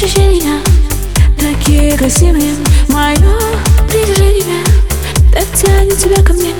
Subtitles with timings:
[0.00, 0.60] ощущения
[1.36, 2.54] Такие красивые.
[2.86, 3.16] Мое
[3.88, 4.64] притяжение
[5.32, 6.54] Так тянет тебя ко мне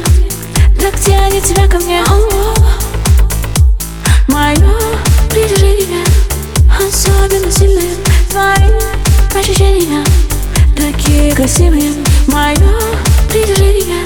[0.77, 2.03] Так тянет тебя ко мне.
[4.27, 4.57] Мое
[5.31, 6.05] притяжение
[6.81, 7.95] Особенно сильное.
[8.29, 10.05] Твои ощущения
[10.77, 11.93] Такие красивые.
[12.27, 12.57] Мое
[13.29, 14.05] притяжение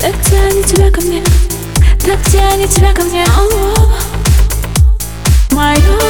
[0.00, 1.22] Так тянет тебя ко мне
[2.04, 3.24] Так тянет тебя ко мне.
[5.52, 6.07] Мое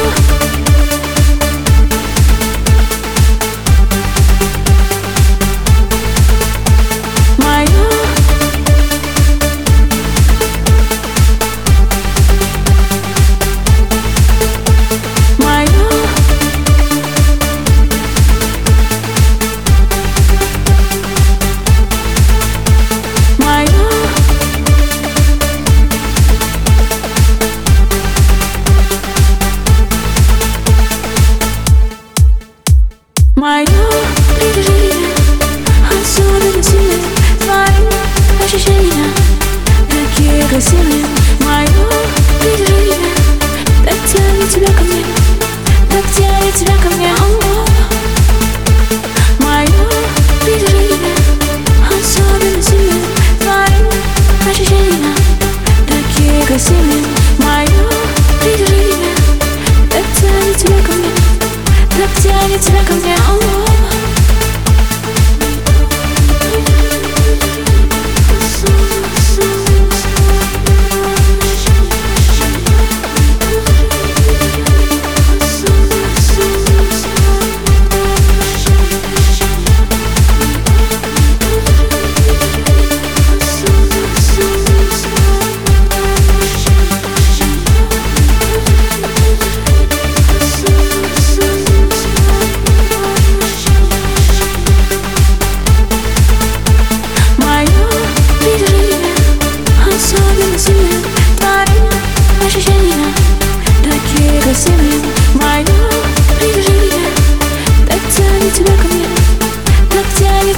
[33.49, 33.65] Мое
[34.35, 35.15] притяжение.
[35.89, 36.99] Особенно сильное
[37.39, 39.11] Твои ощущения.
[39.89, 41.03] Такие красивые
[41.43, 41.67] Мое
[42.39, 43.09] притяжение.
[43.83, 45.03] Так тянет тебя ко мне
[45.89, 47.11] Так тянет тебя ко мне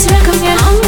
[0.02, 0.81] тебя ко мне